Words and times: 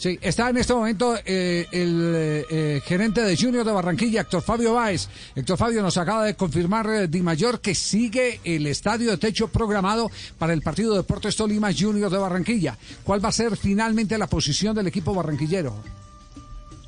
Sí, 0.00 0.18
está 0.22 0.48
en 0.48 0.56
este 0.56 0.72
momento 0.72 1.14
eh, 1.26 1.66
el 1.72 2.46
eh, 2.50 2.80
gerente 2.86 3.20
de 3.20 3.36
Junior 3.36 3.66
de 3.66 3.72
Barranquilla, 3.72 4.22
Héctor 4.22 4.40
Fabio 4.40 4.72
Báez. 4.72 5.10
Héctor 5.36 5.58
Fabio 5.58 5.82
nos 5.82 5.98
acaba 5.98 6.24
de 6.24 6.34
confirmar 6.36 6.86
eh, 6.86 7.06
Di 7.06 7.20
Mayor 7.20 7.60
que 7.60 7.74
sigue 7.74 8.40
el 8.42 8.66
estadio 8.66 9.10
de 9.10 9.18
techo 9.18 9.48
programado 9.48 10.10
para 10.38 10.54
el 10.54 10.62
partido 10.62 10.96
Deportes 10.96 11.36
Tolima 11.36 11.68
Junior 11.78 12.10
de 12.10 12.16
Barranquilla. 12.16 12.78
¿Cuál 13.04 13.22
va 13.22 13.28
a 13.28 13.32
ser 13.32 13.58
finalmente 13.58 14.16
la 14.16 14.26
posición 14.26 14.74
del 14.74 14.86
equipo 14.86 15.14
barranquillero? 15.14 15.74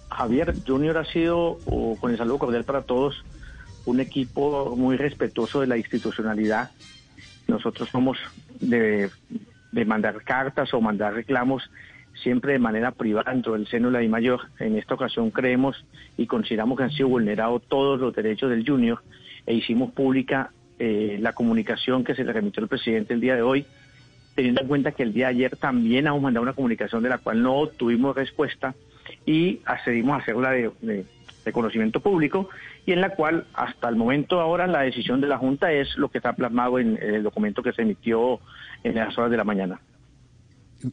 Javier, 0.09 0.55
Junior 0.67 0.97
ha 0.97 1.05
sido, 1.05 1.59
con 2.01 2.13
el 2.13 2.17
saludo 2.17 2.39
cordial 2.39 2.65
para 2.65 2.81
todos, 2.81 3.23
un 3.85 4.01
equipo 4.01 4.75
muy 4.75 4.97
respetuoso 4.97 5.61
de 5.61 5.67
la 5.67 5.77
institucionalidad. 5.77 6.71
Nosotros 7.47 7.91
somos 7.91 8.17
de 8.59 9.11
mandar 9.85 10.25
cartas 10.25 10.73
o 10.73 10.81
mandar 10.81 11.13
reclamos 11.13 11.63
siempre 12.15 12.53
de 12.53 12.59
manera 12.59 12.93
privada 12.93 13.33
dentro 13.33 13.55
del 13.55 13.67
seno 13.67 13.91
de 13.91 14.03
la 14.03 14.09
mayor. 14.09 14.41
En 14.59 14.77
esta 14.77 14.95
ocasión 14.95 15.31
creemos 15.31 15.85
y 16.17 16.27
consideramos 16.27 16.79
que 16.79 16.85
han 16.85 16.91
sido 16.91 17.09
vulnerados 17.09 17.63
todos 17.69 18.01
los 18.01 18.15
derechos 18.15 18.51
del 18.51 18.67
junior 18.67 19.03
e 19.47 19.55
hicimos 19.55 19.93
pública 19.93 20.51
eh, 20.79 21.19
la 21.21 21.33
comunicación 21.33 22.05
que 22.05 22.15
se 22.15 22.25
le 22.25 22.33
remitió 22.33 22.63
al 22.63 22.69
presidente 22.69 23.15
el 23.15 23.21
día 23.21 23.37
de 23.37 23.43
hoy, 23.43 23.67
teniendo 24.35 24.63
en 24.63 24.69
cuenta 24.69 24.93
que 24.93 25.03
el 25.03 25.13
día 25.13 25.27
de 25.27 25.35
ayer 25.35 25.57
también 25.57 26.07
hemos 26.07 26.23
mandado 26.23 26.43
una 26.43 26.55
comunicación 26.55 27.03
de 27.03 27.09
la 27.09 27.19
cual 27.19 27.43
no 27.43 27.67
tuvimos 27.67 28.17
respuesta 28.17 28.75
y 29.27 29.61
accedimos 29.65 30.15
a 30.15 30.23
hacerla 30.23 30.51
de, 30.51 31.05
de 31.45 31.53
conocimiento 31.53 32.01
público 32.01 32.49
y 32.87 32.93
en 32.93 33.01
la 33.01 33.11
cual 33.11 33.47
hasta 33.55 33.89
el 33.89 33.97
momento 33.97 34.41
ahora 34.41 34.67
la 34.67 34.81
decisión 34.81 35.21
de 35.21 35.29
la 35.29 35.39
Junta 35.39 35.73
es 35.73 35.97
lo 35.97 36.09
que 36.09 36.19
está 36.19 36.33
plasmado 36.35 36.79
en 36.79 36.99
el 37.01 37.23
documento 37.23 37.63
que 37.63 37.73
se 37.73 37.83
emitió 37.83 38.41
en 38.83 38.95
las 38.95 39.17
horas 39.19 39.31
de 39.31 39.37
la 39.37 39.45
mañana. 39.45 39.81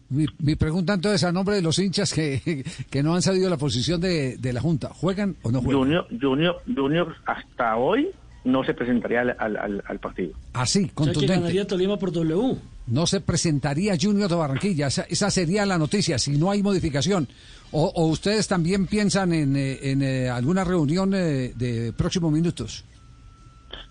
Mi, 0.10 0.56
pregunta 0.56 0.94
entonces 0.94 1.24
a 1.24 1.32
nombre 1.32 1.56
de 1.56 1.62
los 1.62 1.80
hinchas 1.80 2.14
que, 2.14 2.64
que 2.90 3.04
no 3.04 3.16
han 3.16 3.22
salido 3.22 3.50
la 3.50 3.58
posición 3.58 4.02
de, 4.02 4.38
de, 4.38 4.54
la 4.54 4.62
Junta, 4.62 4.90
¿juegan 4.90 5.36
o 5.44 5.52
no 5.52 5.62
juegan? 5.62 5.82
Junior, 5.82 6.08
Junior, 6.22 6.62
Junior 6.76 7.16
hasta 7.26 7.78
hoy 7.78 8.10
no 8.44 8.64
se 8.64 8.74
presentaría 8.74 9.22
al, 9.22 9.58
al, 9.58 9.84
al 9.86 10.00
partido. 10.00 10.34
Así, 10.54 10.90
contundente. 10.90 11.34
O 11.34 11.42
ganaría 11.42 11.68
Tolima 11.68 11.98
por 11.98 12.12
W. 12.12 12.58
No 12.88 13.06
se 13.06 13.22
presentaría 13.22 13.96
Junior 14.00 14.30
de 14.30 14.36
Barranquilla, 14.36 14.88
esa, 14.88 15.04
esa 15.04 15.30
sería 15.30 15.66
la 15.66 15.78
noticia, 15.78 16.18
si 16.18 16.38
no 16.38 16.50
hay 16.50 16.64
modificación. 16.64 17.28
¿O, 17.72 17.92
o 17.96 18.08
ustedes 18.08 18.48
también 18.48 18.88
piensan 18.88 19.32
en, 19.32 19.56
eh, 19.56 19.92
en 19.92 20.02
eh, 20.02 20.30
alguna 20.30 20.64
reunión 20.64 21.14
eh, 21.14 21.54
de 21.56 21.94
próximos 21.94 22.32
minutos? 22.32 22.84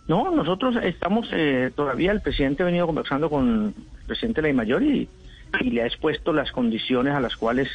No, 0.08 0.30
nosotros 0.34 0.74
estamos 0.82 1.28
eh, 1.32 1.70
todavía, 1.76 2.12
el 2.12 2.22
presidente 2.22 2.62
ha 2.62 2.66
venido 2.66 2.86
conversando 2.86 3.28
con 3.28 3.74
el 3.76 4.06
presidente 4.06 4.40
de 4.40 4.48
la 4.48 4.54
Mayor 4.54 4.82
y 4.82 5.06
y 5.60 5.70
le 5.70 5.82
ha 5.82 5.86
expuesto 5.86 6.32
las 6.32 6.52
condiciones 6.52 7.14
a 7.14 7.20
las 7.20 7.36
cuales 7.36 7.68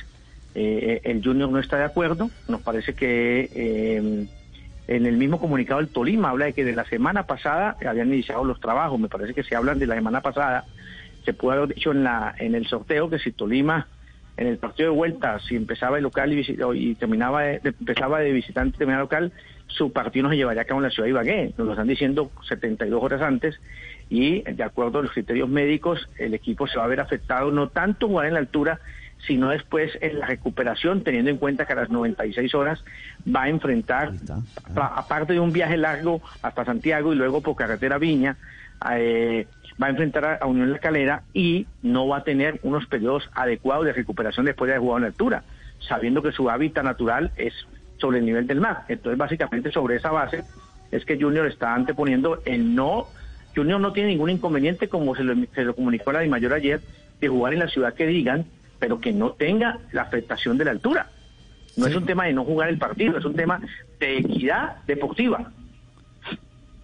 eh, 0.55 1.01
el 1.03 1.23
Junior 1.23 1.49
no 1.49 1.59
está 1.59 1.77
de 1.77 1.85
acuerdo. 1.85 2.29
Nos 2.47 2.61
parece 2.61 2.93
que 2.93 3.49
eh, 3.53 4.27
en 4.87 5.05
el 5.05 5.17
mismo 5.17 5.39
comunicado 5.39 5.79
del 5.79 5.89
Tolima 5.89 6.29
habla 6.29 6.45
de 6.45 6.53
que 6.53 6.65
de 6.65 6.75
la 6.75 6.85
semana 6.85 7.23
pasada 7.25 7.77
habían 7.85 8.13
iniciado 8.13 8.43
los 8.43 8.59
trabajos. 8.59 8.99
Me 8.99 9.09
parece 9.09 9.33
que 9.33 9.43
si 9.43 9.55
hablan 9.55 9.79
de 9.79 9.87
la 9.87 9.95
semana 9.95 10.21
pasada, 10.21 10.65
se 11.25 11.33
puede 11.33 11.57
haber 11.57 11.75
dicho 11.75 11.91
en, 11.91 12.03
la, 12.03 12.35
en 12.37 12.55
el 12.55 12.67
sorteo 12.67 13.09
que 13.09 13.19
si 13.19 13.31
Tolima 13.31 13.87
en 14.35 14.47
el 14.47 14.57
partido 14.57 14.89
de 14.89 14.95
vuelta, 14.95 15.39
si 15.47 15.55
empezaba 15.55 15.97
el 15.97 16.03
local 16.03 16.33
y, 16.33 16.57
y 16.73 16.95
terminaba 16.95 17.43
de, 17.43 17.61
empezaba 17.63 18.19
de 18.19 18.31
visitante 18.31 18.75
y 18.75 18.77
terminaba 18.79 19.03
local, 19.03 19.31
su 19.73 19.91
partido 19.91 20.23
no 20.23 20.29
se 20.29 20.37
llevaría 20.37 20.61
a 20.61 20.65
cabo 20.65 20.79
en 20.79 20.83
la 20.83 20.89
ciudad 20.89 21.05
de 21.05 21.11
Ibagué. 21.11 21.53
Nos 21.57 21.67
lo 21.67 21.73
están 21.73 21.87
diciendo 21.87 22.31
72 22.47 23.03
horas 23.03 23.21
antes 23.21 23.59
y 24.09 24.41
de 24.41 24.63
acuerdo 24.63 24.99
a 24.99 25.01
los 25.01 25.11
criterios 25.11 25.49
médicos 25.49 26.07
el 26.17 26.33
equipo 26.33 26.67
se 26.67 26.77
va 26.77 26.85
a 26.85 26.87
ver 26.87 26.99
afectado 26.99 27.51
no 27.51 27.69
tanto 27.69 28.07
jugar 28.07 28.27
en 28.27 28.33
la 28.33 28.39
altura, 28.39 28.79
sino 29.25 29.49
después 29.49 29.97
en 30.01 30.19
la 30.19 30.27
recuperación, 30.27 31.03
teniendo 31.03 31.31
en 31.31 31.37
cuenta 31.37 31.65
que 31.65 31.73
a 31.73 31.77
las 31.77 31.89
96 31.89 32.53
horas 32.55 32.83
va 33.25 33.43
a 33.43 33.49
enfrentar, 33.49 34.11
aparte 34.75 35.33
de 35.33 35.39
un 35.39 35.53
viaje 35.53 35.77
largo 35.77 36.21
hasta 36.41 36.65
Santiago 36.65 37.13
y 37.13 37.15
luego 37.15 37.41
por 37.41 37.55
carretera 37.55 37.97
Viña, 37.97 38.37
eh, 38.91 39.47
va 39.81 39.87
a 39.87 39.89
enfrentar 39.91 40.39
a 40.41 40.45
Unión 40.45 40.71
La 40.71 40.79
Calera 40.79 41.23
y 41.33 41.67
no 41.81 42.07
va 42.07 42.17
a 42.17 42.23
tener 42.23 42.59
unos 42.63 42.85
periodos 42.85 43.29
adecuados 43.33 43.85
de 43.85 43.93
recuperación 43.93 44.45
después 44.45 44.67
de 44.67 44.73
haber 44.73 44.81
jugado 44.81 44.99
en 44.99 45.05
altura, 45.05 45.43
sabiendo 45.87 46.21
que 46.21 46.31
su 46.31 46.49
hábitat 46.49 46.83
natural 46.83 47.31
es 47.37 47.53
sobre 48.03 48.19
el 48.19 48.25
nivel 48.25 48.45
del 48.45 48.59
mar. 48.59 48.83
Entonces, 48.89 49.17
básicamente 49.17 49.71
sobre 49.71 49.95
esa 49.95 50.11
base 50.11 50.43
es 50.91 51.05
que 51.05 51.17
Junior 51.17 51.47
está 51.47 51.73
anteponiendo 51.73 52.41
el 52.43 52.75
no 52.75 53.07
Junior 53.55 53.79
no 53.79 53.93
tiene 53.93 54.09
ningún 54.09 54.29
inconveniente, 54.29 54.89
como 54.89 55.15
se 55.15 55.23
lo, 55.23 55.33
se 55.53 55.63
lo 55.63 55.73
comunicó 55.73 56.09
a 56.09 56.13
la 56.13 56.19
de 56.19 56.27
mayor 56.27 56.53
ayer, 56.53 56.81
de 57.21 57.27
jugar 57.29 57.53
en 57.53 57.59
la 57.59 57.69
ciudad 57.69 57.93
que 57.93 58.05
digan, 58.07 58.45
pero 58.79 58.99
que 58.99 59.13
no 59.13 59.31
tenga 59.31 59.79
la 59.93 60.01
afectación 60.01 60.57
de 60.57 60.65
la 60.65 60.71
altura. 60.71 61.09
No 61.77 61.87
es 61.87 61.95
un 61.95 62.05
tema 62.05 62.25
de 62.25 62.33
no 62.33 62.43
jugar 62.43 62.69
el 62.69 62.77
partido, 62.77 63.17
es 63.17 63.25
un 63.25 63.35
tema 63.35 63.61
de 63.99 64.17
equidad 64.17 64.83
deportiva. 64.85 65.51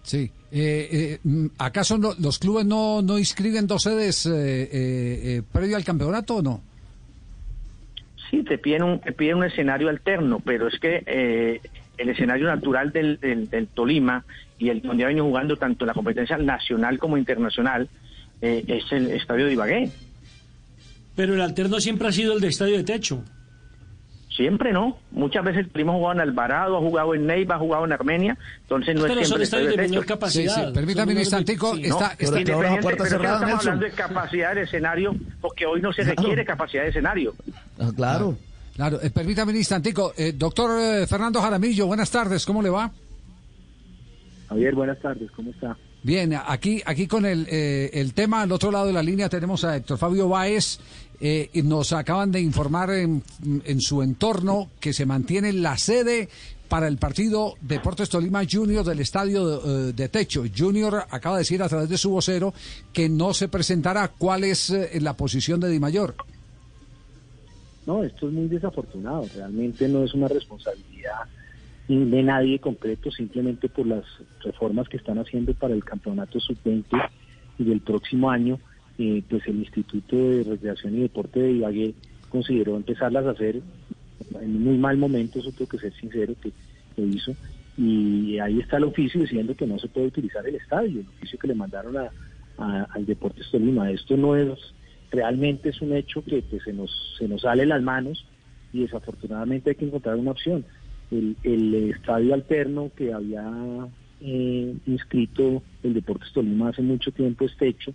Sí. 0.02 0.30
Eh, 0.52 1.18
eh, 1.24 1.48
¿Acaso 1.58 1.98
los 1.98 2.38
clubes 2.38 2.64
no, 2.64 3.02
no 3.02 3.18
inscriben 3.18 3.66
dos 3.66 3.82
sedes 3.82 4.26
eh, 4.26 4.30
eh, 4.72 5.42
previo 5.52 5.76
al 5.76 5.84
campeonato 5.84 6.36
o 6.36 6.42
no? 6.42 6.62
Sí, 8.30 8.42
te 8.44 8.58
piden 8.58 8.82
un, 8.84 9.00
te 9.00 9.12
piden 9.12 9.38
un 9.38 9.44
escenario 9.44 9.88
alterno, 9.88 10.40
pero 10.44 10.68
es 10.68 10.78
que 10.78 11.60
el 11.98 12.08
escenario 12.08 12.46
natural 12.46 12.92
del, 12.92 13.18
del, 13.20 13.66
Tolima 13.68 14.24
y 14.58 14.70
el 14.70 14.80
donde 14.82 15.04
ha 15.04 15.08
venido 15.08 15.26
jugando 15.26 15.56
tanto 15.56 15.84
en 15.84 15.88
la 15.88 15.94
competencia 15.94 16.38
nacional 16.38 16.98
como 16.98 17.16
internacional 17.18 17.88
eh, 18.40 18.64
es 18.66 18.90
el 18.92 19.10
estadio 19.10 19.46
de 19.46 19.52
Ibagué. 19.52 19.90
Pero 21.16 21.34
el 21.34 21.40
alterno 21.42 21.78
siempre 21.80 22.08
ha 22.08 22.12
sido 22.12 22.32
el 22.34 22.40
de 22.40 22.48
estadio 22.48 22.76
de 22.78 22.84
techo. 22.84 23.22
Siempre 24.34 24.72
no. 24.72 24.96
Muchas 25.10 25.44
veces 25.44 25.60
el 25.64 25.68
primo 25.68 25.92
ha 25.92 25.96
jugado 25.96 26.14
en 26.14 26.20
Alvarado, 26.20 26.76
ha 26.76 26.80
jugado 26.80 27.14
en 27.14 27.26
Neiva, 27.26 27.56
ha 27.56 27.58
jugado 27.58 27.84
en 27.84 27.92
Armenia. 27.92 28.38
Entonces 28.62 28.94
no 28.94 29.02
Pero 29.02 29.20
es 29.20 29.28
son 29.28 29.38
siempre 29.38 29.44
estadios 29.44 29.70
de 29.70 29.76
techo. 29.76 29.90
menor 29.90 30.06
capacidad. 30.06 30.54
Sí, 30.54 30.60
sí, 30.68 30.72
permítame 30.72 31.12
un 31.12 31.18
instantico. 31.18 31.74
Sí, 31.74 31.82
está, 31.84 31.94
No, 31.98 32.36
está- 32.36 32.78
pero 32.80 32.96
que 33.04 33.10
cerrada, 33.10 33.34
estamos 33.34 33.40
Nelson. 33.40 33.72
hablando 33.72 33.84
de 33.84 33.90
capacidad 33.90 34.54
de 34.54 34.62
escenario, 34.62 35.14
porque 35.42 35.66
hoy 35.66 35.82
no 35.82 35.92
se 35.92 36.04
requiere 36.04 36.44
capacidad 36.46 36.84
de 36.84 36.88
escenario. 36.90 37.34
Ah, 37.80 37.90
claro. 37.94 38.36
Claro, 38.76 39.00
eh, 39.02 39.10
permítame 39.10 39.52
un 39.52 39.58
instantico. 39.58 40.12
Eh, 40.16 40.32
doctor 40.36 40.78
eh, 40.80 41.06
Fernando 41.06 41.40
Jaramillo, 41.40 41.86
buenas 41.86 42.10
tardes, 42.10 42.46
¿cómo 42.46 42.62
le 42.62 42.70
va? 42.70 42.90
Javier, 44.48 44.74
buenas 44.74 45.00
tardes, 45.00 45.30
¿cómo 45.32 45.50
está? 45.50 45.76
Bien, 46.02 46.34
aquí, 46.34 46.82
aquí 46.86 47.06
con 47.06 47.26
el, 47.26 47.46
eh, 47.50 47.90
el 47.92 48.14
tema, 48.14 48.42
al 48.42 48.52
otro 48.52 48.70
lado 48.70 48.86
de 48.86 48.92
la 48.92 49.02
línea 49.02 49.28
tenemos 49.28 49.64
a 49.64 49.76
Héctor 49.76 49.98
Fabio 49.98 50.28
Báez. 50.28 50.78
eh, 51.20 51.50
y 51.52 51.62
nos 51.62 51.92
acaban 51.92 52.32
de 52.32 52.40
informar 52.40 52.90
en, 52.90 53.22
en 53.64 53.80
su 53.80 54.02
entorno 54.02 54.70
que 54.80 54.94
se 54.94 55.04
mantiene 55.04 55.52
la 55.52 55.76
sede 55.76 56.30
para 56.68 56.88
el 56.88 56.96
partido 56.96 57.56
Deportes 57.60 58.08
Tolima 58.08 58.42
Junior 58.50 58.84
del 58.84 59.00
estadio 59.00 59.60
eh, 59.88 59.92
de 59.92 60.08
techo. 60.08 60.44
Junior 60.56 61.04
acaba 61.10 61.36
de 61.36 61.40
decir 61.40 61.62
a 61.62 61.68
través 61.68 61.88
de 61.90 61.98
su 61.98 62.10
vocero 62.10 62.54
que 62.92 63.08
no 63.08 63.34
se 63.34 63.48
presentará. 63.48 64.08
¿Cuál 64.08 64.44
es 64.44 64.70
eh, 64.70 64.98
la 65.00 65.14
posición 65.14 65.60
de 65.60 65.68
Di 65.68 65.78
Mayor? 65.78 66.14
No, 67.86 68.04
esto 68.04 68.28
es 68.28 68.32
muy 68.32 68.48
desafortunado, 68.48 69.28
realmente 69.34 69.88
no 69.88 70.04
es 70.04 70.14
una 70.14 70.28
responsabilidad 70.28 71.14
de 71.88 72.22
nadie 72.22 72.60
concreto, 72.60 73.10
simplemente 73.10 73.68
por 73.68 73.84
las 73.86 74.04
reformas 74.44 74.88
que 74.88 74.96
están 74.96 75.18
haciendo 75.18 75.54
para 75.54 75.74
el 75.74 75.84
campeonato 75.84 76.38
sub-20 76.38 76.84
y 77.58 77.64
del 77.64 77.80
próximo 77.80 78.30
año, 78.30 78.60
eh, 78.96 79.24
pues 79.28 79.42
el 79.48 79.56
Instituto 79.56 80.14
de 80.16 80.44
Recreación 80.44 80.96
y 80.96 81.00
Deporte 81.00 81.40
de 81.40 81.50
Ibagué 81.52 81.94
consideró 82.28 82.76
empezarlas 82.76 83.26
a 83.26 83.30
hacer 83.30 83.62
en 84.40 84.62
muy 84.62 84.78
mal 84.78 84.98
momento, 84.98 85.40
eso 85.40 85.50
tengo 85.50 85.68
que 85.68 85.78
ser 85.78 85.92
sincero 85.94 86.34
que 86.40 86.52
lo 86.96 87.06
hizo, 87.06 87.34
y 87.76 88.38
ahí 88.38 88.60
está 88.60 88.76
el 88.76 88.84
oficio 88.84 89.20
diciendo 89.22 89.56
que 89.56 89.66
no 89.66 89.78
se 89.78 89.88
puede 89.88 90.06
utilizar 90.08 90.46
el 90.46 90.54
estadio, 90.56 91.00
el 91.00 91.08
oficio 91.08 91.38
que 91.40 91.48
le 91.48 91.54
mandaron 91.56 91.96
a, 91.96 92.12
a- 92.58 92.86
al 92.92 93.04
Deportes 93.06 93.50
Tolima. 93.50 93.90
Esto 93.90 94.16
no 94.16 94.36
es, 94.36 94.48
realmente 95.10 95.70
es 95.70 95.80
un 95.80 95.94
hecho 95.94 96.24
que 96.24 96.42
pues, 96.42 96.62
se, 96.62 96.72
nos, 96.72 96.90
se 97.18 97.28
nos 97.28 97.42
sale 97.42 97.66
las 97.66 97.82
manos 97.82 98.24
y 98.72 98.82
desafortunadamente 98.82 99.70
hay 99.70 99.76
que 99.76 99.86
encontrar 99.86 100.16
una 100.16 100.30
opción. 100.30 100.64
El, 101.10 101.36
el 101.42 101.74
estadio 101.90 102.34
alterno 102.34 102.90
que 102.96 103.12
había 103.12 103.42
eh, 104.20 104.74
inscrito 104.86 105.62
el 105.82 105.94
Deportes 105.94 106.32
Tolima 106.32 106.68
hace 106.68 106.82
mucho 106.82 107.10
tiempo 107.10 107.44
es 107.44 107.56
techo 107.56 107.92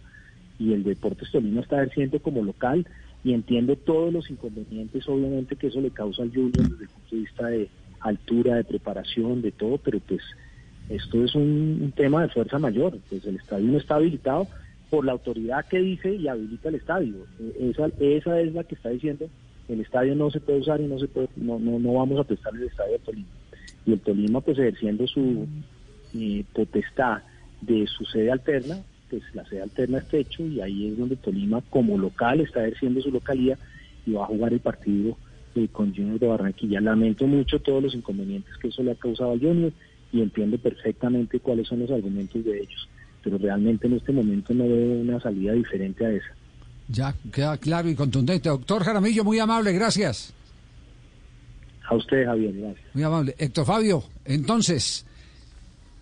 y 0.60 0.74
el 0.74 0.84
Deportes 0.84 1.32
Tolima 1.32 1.62
está 1.62 1.78
ejerciendo 1.78 2.20
como 2.20 2.44
local 2.44 2.86
y 3.24 3.34
entiendo 3.34 3.76
todos 3.78 4.12
los 4.12 4.30
inconvenientes 4.30 5.08
obviamente 5.08 5.56
que 5.56 5.68
eso 5.68 5.80
le 5.80 5.92
causa 5.92 6.24
al 6.24 6.34
Junior 6.34 6.70
desde 6.70 6.84
el 6.84 6.90
punto 6.90 7.16
de 7.16 7.22
vista 7.22 7.48
de 7.48 7.70
altura, 8.02 8.56
de 8.56 8.64
preparación, 8.64 9.42
de 9.42 9.52
todo, 9.52 9.78
pero 9.78 10.00
pues 10.00 10.22
esto 10.90 11.24
es 11.24 11.34
un, 11.34 11.80
un 11.82 11.92
tema 11.96 12.22
de 12.22 12.30
fuerza 12.30 12.60
mayor, 12.60 12.98
pues 13.10 13.26
el 13.26 13.38
estadio 13.38 13.66
no 13.72 13.78
está 13.78 13.96
habilitado 13.96 14.48
por 14.96 15.04
la 15.04 15.12
autoridad 15.12 15.66
que 15.66 15.80
dice 15.80 16.16
y 16.16 16.30
habilita 16.30 16.70
el 16.70 16.76
estadio. 16.76 17.26
Eh, 17.38 17.70
Esa, 17.70 17.88
esa 18.00 18.40
es 18.40 18.54
la 18.54 18.64
que 18.64 18.76
está 18.76 18.90
diciendo 18.90 19.28
el 19.68 19.82
estadio 19.82 20.16
no 20.16 20.32
se 20.32 20.40
puede 20.40 20.60
usar 20.60 20.80
y 20.80 20.86
no 20.86 20.98
se 21.00 21.10
puede, 21.10 21.28
no, 21.36 21.60
no, 21.60 21.80
no 21.80 21.94
vamos 21.96 22.18
a 22.18 22.24
prestar 22.24 22.56
el 22.56 22.64
estadio 22.64 22.94
de 22.94 23.00
Tolima. 23.00 23.28
Y 23.86 23.92
el 23.92 24.00
Tolima 24.00 24.40
pues 24.40 24.58
ejerciendo 24.58 25.06
su 25.06 25.48
eh, 26.14 26.46
potestad 26.54 27.24
de 27.60 27.86
su 27.88 28.06
sede 28.06 28.32
alterna, 28.32 28.78
pues 29.10 29.24
la 29.34 29.44
sede 29.46 29.64
alterna 29.64 29.98
es 29.98 30.08
techo 30.08 30.46
y 30.46 30.62
ahí 30.62 30.88
es 30.88 30.98
donde 30.98 31.18
Tolima 31.18 31.62
como 31.70 31.98
local 31.98 32.40
está 32.40 32.62
ejerciendo 32.62 33.02
su 33.02 33.12
localía 33.12 33.58
y 34.06 34.14
va 34.14 34.24
a 34.24 34.28
jugar 34.28 34.54
el 34.54 34.62
partido 34.62 35.18
eh, 35.56 35.68
con 35.70 35.94
Junior 35.94 36.20
de 36.20 36.28
Barranquilla. 36.28 36.80
Lamento 36.80 37.28
mucho 37.28 37.60
todos 37.60 37.84
los 37.84 37.96
inconvenientes 37.96 38.56
que 38.62 38.70
eso 38.70 38.82
le 38.82 38.92
ha 38.92 38.96
causado 38.96 39.34
a 39.34 39.38
Junior 39.40 39.74
y 40.14 40.22
entiendo 40.22 40.58
perfectamente 40.58 41.42
cuáles 41.42 41.68
son 41.68 41.80
los 41.80 41.92
argumentos 41.92 42.46
de 42.46 42.60
ellos, 42.60 42.88
pero 43.26 43.40
realmente 43.40 43.88
en 43.88 43.94
este 43.94 44.12
momento 44.12 44.54
no 44.54 44.66
veo 44.66 45.02
una 45.02 45.20
salida 45.20 45.54
diferente 45.54 46.06
a 46.06 46.12
esa. 46.12 46.28
Ya, 46.88 47.16
queda 47.34 47.58
claro 47.58 47.90
y 47.90 47.96
contundente. 47.96 48.48
Doctor 48.48 48.84
Jaramillo, 48.84 49.24
muy 49.24 49.40
amable, 49.40 49.74
gracias. 49.74 50.32
A 51.90 51.96
usted, 51.96 52.24
Javier, 52.24 52.54
gracias. 52.54 52.86
Muy 52.94 53.04
amable. 53.04 53.36
Héctor 53.40 53.66
Fabio, 53.66 54.04
entonces... 54.26 55.08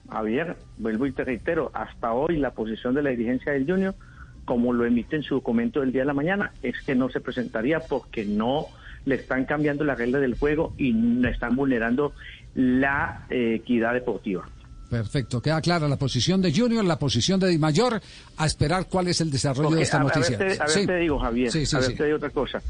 Javier, 0.10 0.58
vuelvo 0.78 1.08
y 1.08 1.14
te 1.14 1.24
reitero, 1.24 1.72
hasta 1.74 2.12
hoy 2.12 2.36
la 2.38 2.52
posición 2.52 2.94
de 2.94 3.04
la 3.04 3.12
dirigencia 3.12 3.54
del 3.54 3.66
Junior, 3.66 3.96
como 4.44 4.74
lo 4.74 4.86
emite 4.86 5.16
en 5.16 5.24
su 5.24 5.36
documento 5.36 5.80
del 5.80 5.94
día 5.94 6.02
de 6.02 6.08
la 6.08 6.14
mañana, 6.14 6.52
es 6.62 6.76
que 6.86 6.94
no 6.94 7.08
se 7.08 7.22
presentaría 7.22 7.80
porque 7.80 8.26
no 8.26 8.68
le 9.06 9.16
están 9.16 9.46
cambiando 9.46 9.86
las 9.86 9.98
reglas 9.98 10.20
del 10.20 10.38
juego 10.38 10.74
y 10.78 10.92
le 10.92 11.30
están 11.30 11.56
vulnerando 11.56 12.14
la 12.54 13.26
eh, 13.30 13.56
equidad 13.56 13.94
deportiva. 13.94 14.46
Perfecto, 14.94 15.42
queda 15.42 15.60
clara 15.60 15.88
la 15.88 15.98
posición 15.98 16.40
de 16.40 16.54
Junior, 16.54 16.86
la 16.86 17.00
posición 17.00 17.40
de 17.40 17.48
Di 17.48 17.58
Mayor, 17.58 18.00
a 18.38 18.46
esperar 18.46 18.88
cuál 18.88 19.08
es 19.08 19.22
el 19.22 19.32
desarrollo 19.32 19.70
Porque, 19.70 19.78
de 19.78 19.82
esta 19.84 19.98
a, 19.98 20.04
noticia. 20.04 20.36
A 20.36 20.40
ver, 20.40 20.56
te, 20.58 20.62
a 20.62 20.66
ver 20.68 20.70
Sí. 20.76 20.86
te 20.86 20.98
digo, 20.98 21.18
Javier, 21.18 21.52
Sí, 21.52 21.66
sí, 21.66 21.76
a 21.76 21.80
ver 21.80 21.96
te 21.96 22.04
digo 22.06 22.18
otra 22.18 22.30
cosa. 22.30 22.62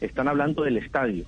Están 0.00 0.26
hablando 0.26 0.64
del 0.64 0.76
estadio. 0.76 1.24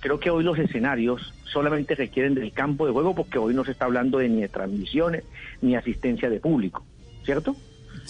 Creo 0.00 0.20
que 0.20 0.30
hoy 0.30 0.44
los 0.44 0.56
escenarios 0.60 1.34
solamente 1.52 1.96
requieren 1.96 2.36
del 2.36 2.52
campo 2.52 2.86
de 2.86 2.92
juego 2.92 3.16
porque 3.16 3.38
hoy 3.38 3.52
no 3.52 3.64
se 3.64 3.72
está 3.72 3.86
hablando 3.86 4.18
de 4.18 4.28
ni 4.28 4.42
de 4.42 4.48
transmisiones 4.48 5.24
ni 5.60 5.74
asistencia 5.74 6.30
de 6.30 6.38
público, 6.38 6.84
¿cierto? 7.24 7.56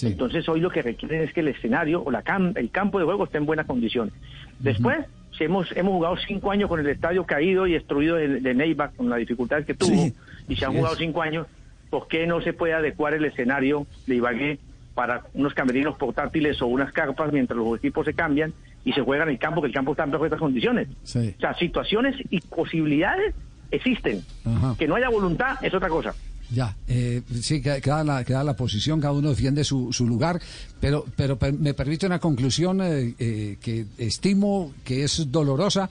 Entonces 0.03 0.47
hoy 0.51 0.61
lo 0.61 0.71
que 0.71 0.83
requieren 0.83 1.23
es 1.23 1.33
que 1.33 1.41
el 1.41 1.49
escenario 1.49 2.03
o 2.05 2.11
la 2.11 2.23
cam- 2.23 2.53
el 2.57 2.71
campo 2.71 2.99
de 2.99 3.07
juego 3.07 3.25
esté 3.25 3.39
en 3.39 3.47
buenas 3.47 3.67
condiciones. 3.67 4.13
Después, 4.59 4.99
hemos, 5.41 5.71
hemos 5.77 5.93
jugado 5.93 6.17
cinco 6.27 6.51
años 6.51 6.69
con 6.69 6.81
el 6.81 6.87
estadio 6.89 7.25
caído 7.25 7.67
y 7.67 7.73
destruido 7.73 8.17
de, 8.17 8.41
de 8.41 8.55
Neiva 8.55 8.89
con 8.97 9.09
la 9.09 9.17
dificultad 9.17 9.65
que 9.65 9.75
tuvo 9.75 9.91
Sí, 9.91 10.15
y 10.49 10.57
se 10.57 10.65
han 10.65 10.73
jugado 10.75 10.95
es. 10.95 10.99
cinco 10.99 11.23
años, 11.23 11.47
¿por 11.91 12.09
qué 12.09 12.27
no 12.27 12.41
se 12.41 12.53
puede 12.53 12.75
adecuar 12.75 13.15
el 13.15 13.25
escenario 13.25 13.87
de 14.07 14.17
Ibagué 14.17 14.59
para 14.95 15.23
unos 15.35 15.55
camerinos 15.55 15.97
portátiles 15.97 16.61
o 16.63 16.67
unas 16.67 16.93
carpas 16.93 17.33
mientras 17.33 17.57
los 17.57 17.79
equipos 17.79 18.05
se 18.07 18.15
cambian 18.15 18.53
y 18.85 18.93
se 18.93 19.01
juega 19.03 19.25
en 19.25 19.31
el 19.31 19.39
campo, 19.39 19.61
que 19.61 19.69
el 19.69 19.73
campo 19.75 19.93
está 19.93 20.05
en 20.05 20.11
perfectas 20.11 20.41
condiciones? 20.41 20.89
Sí. 21.05 21.35
O 21.37 21.41
sea, 21.41 21.55
situaciones 21.55 22.17
y 22.31 22.41
posibilidades 22.41 23.35
existen. 23.71 24.23
Ajá. 24.45 24.75
Que 24.79 24.89
no 24.89 24.97
haya 24.97 25.09
voluntad 25.09 25.57
es 25.63 25.73
otra 25.75 25.89
cosa. 25.89 26.15
Ya, 26.51 26.77
eh, 26.87 27.21
sí, 27.43 27.61
queda, 27.61 28.03
la, 28.05 28.25
queda 28.25 28.43
la 28.43 28.57
posición, 28.57 29.01
cada 29.01 29.13
uno 29.13 29.29
defiende 29.29 29.65
su, 29.65 29.93
su 29.93 30.07
lugar, 30.07 30.41
pero, 30.81 31.05
pero 31.15 31.39
per- 31.39 31.53
me 31.53 31.75
permite 31.75 32.07
una 32.07 32.19
conclusión 32.19 32.81
eh, 32.81 33.15
eh, 33.19 33.59
que 33.61 33.85
estimo 33.99 34.73
que 34.83 35.05
es 35.05 35.31
dolorosa. 35.31 35.91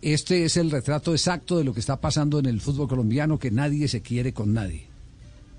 Este 0.00 0.44
es 0.44 0.56
el 0.56 0.70
retrato 0.70 1.12
exacto 1.12 1.58
de 1.58 1.64
lo 1.64 1.74
que 1.74 1.80
está 1.80 1.96
pasando 2.00 2.38
en 2.38 2.46
el 2.46 2.60
fútbol 2.60 2.88
colombiano, 2.88 3.38
que 3.38 3.50
nadie 3.50 3.86
se 3.88 4.00
quiere 4.00 4.32
con 4.32 4.54
nadie. 4.54 4.86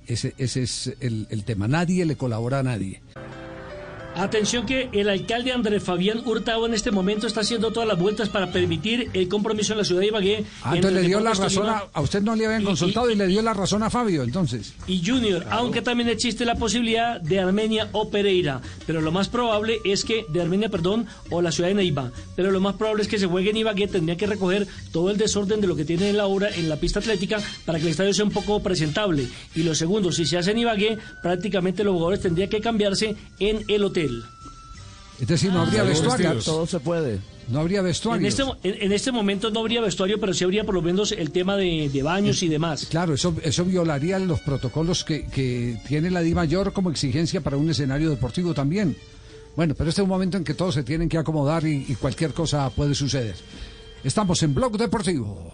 Ese, 0.08 0.34
ese 0.40 0.64
es 0.64 0.96
el, 1.00 1.28
el 1.30 1.44
tema, 1.44 1.68
nadie 1.68 2.04
le 2.06 2.16
colabora 2.16 2.60
a 2.60 2.64
nadie. 2.64 3.02
Atención 4.20 4.66
que 4.66 4.90
el 4.92 5.08
alcalde 5.10 5.54
Andrés 5.54 5.82
Fabián 5.82 6.22
Hurtado 6.26 6.66
en 6.66 6.74
este 6.74 6.92
momento 6.92 7.26
está 7.26 7.40
haciendo 7.40 7.72
todas 7.72 7.88
las 7.88 7.98
vueltas 7.98 8.28
para 8.28 8.52
permitir 8.52 9.10
el 9.14 9.30
compromiso 9.30 9.72
en 9.74 9.78
la 9.80 9.86
ciudad 9.86 10.02
de 10.02 10.08
Ibagué. 10.08 10.44
Ah, 10.62 10.76
entonces 10.76 11.02
le 11.02 11.08
dio 11.08 11.20
la 11.22 11.34
razón, 11.34 11.68
a, 11.70 12.02
usted 12.02 12.22
no 12.22 12.36
le 12.36 12.46
habían 12.46 12.64
consultado 12.66 13.10
y, 13.10 13.14
y- 13.14 13.16
le 13.16 13.28
dio 13.28 13.42
la 13.42 13.54
razón 13.54 13.82
a 13.82 13.90
Fabio, 13.90 14.24
entonces. 14.24 14.74
y 14.88 15.02
Junior, 15.06 15.46
aunque 15.52 15.82
también 15.82 16.10
existe 16.10 16.44
la 16.44 16.56
posibilidad 16.56 17.22
de 17.22 17.40
Armenia 17.40 17.88
o 17.94 18.10
Pereira, 18.10 18.62
pero 18.86 19.00
lo 19.00 19.12
más 19.14 19.30
probable 19.30 19.78
es 19.86 20.04
que, 20.04 20.26
de 20.28 20.42
Armenia, 20.42 20.68
perdón, 20.70 21.08
o 21.30 21.42
la 21.42 21.52
ciudad 21.54 21.70
de 21.70 21.76
Neiva, 21.76 22.12
pero 22.36 22.52
lo 22.52 22.60
más 22.60 22.76
probable 22.76 23.04
es 23.04 23.08
que 23.08 23.20
se 23.20 23.26
juegue 23.28 23.52
en 23.52 23.58
Ibagué, 23.58 23.88
tendría 23.88 24.18
que 24.18 24.28
recoger 24.28 24.68
todo 24.92 25.10
el 25.12 25.18
desorden 25.18 25.62
de 25.62 25.68
lo 25.68 25.78
que 25.78 25.86
tiene 25.86 26.10
en 26.10 26.18
la 26.18 26.26
obra 26.28 26.50
en 26.54 26.68
la 26.68 26.76
pista 26.76 27.00
atlética 27.00 27.40
para 27.66 27.80
que 27.80 27.86
el 27.86 27.92
estadio 27.92 28.14
sea 28.14 28.26
un 28.26 28.32
poco 28.32 28.62
presentable. 28.62 29.28
Y 29.56 29.64
lo 29.64 29.74
segundo, 29.76 30.12
si 30.12 30.26
se 30.26 30.38
hace 30.38 30.52
en 30.52 30.58
Ibagué, 30.60 30.98
prácticamente 31.22 31.84
los 31.86 31.94
jugadores 31.94 32.20
tendrían 32.22 32.50
que 32.50 32.60
cambiarse 32.60 33.16
en 33.40 33.64
el 33.70 33.84
hotel. 33.86 34.09
Es 35.20 35.28
decir, 35.28 35.52
no 35.52 35.62
habría 35.62 35.84
vestuario. 35.84 36.36
Todo 36.36 36.66
se 36.66 36.80
puede. 36.80 37.20
No 37.50 37.60
habría 37.60 37.82
vestuario. 37.82 38.22
En 38.22 38.26
este, 38.28 38.44
en, 38.64 38.84
en 38.84 38.92
este 38.94 39.12
momento 39.12 39.50
no 39.50 39.60
habría 39.60 39.82
vestuario, 39.82 40.20
pero 40.20 40.34
sí 40.34 40.44
habría 40.44 40.64
por 40.64 40.76
lo 40.76 40.82
menos 40.82 41.12
el 41.12 41.32
tema 41.32 41.58
de, 41.58 41.90
de 41.92 42.04
baños 42.04 42.42
y 42.44 42.48
demás. 42.48 42.86
Claro, 42.90 43.14
eso, 43.16 43.36
eso 43.44 43.66
violaría 43.66 44.18
los 44.20 44.40
protocolos 44.42 45.04
que, 45.04 45.26
que 45.28 45.82
tiene 45.88 46.10
la 46.12 46.22
Di 46.22 46.34
Mayor 46.34 46.72
como 46.72 46.90
exigencia 46.92 47.42
para 47.42 47.58
un 47.58 47.70
escenario 47.70 48.10
deportivo 48.10 48.54
también. 48.54 48.96
Bueno, 49.56 49.74
pero 49.76 49.90
este 49.90 50.02
es 50.02 50.04
un 50.04 50.10
momento 50.10 50.38
en 50.38 50.44
que 50.44 50.54
todos 50.54 50.76
se 50.76 50.84
tienen 50.84 51.10
que 51.10 51.18
acomodar 51.18 51.66
y, 51.66 51.86
y 51.88 51.96
cualquier 51.96 52.34
cosa 52.34 52.70
puede 52.70 52.96
suceder. 52.96 53.36
Estamos 54.04 54.42
en 54.44 54.54
Blog 54.54 54.78
Deportivo. 54.78 55.52